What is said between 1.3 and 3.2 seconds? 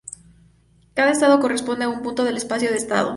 corresponde a un punto del espacio de estado.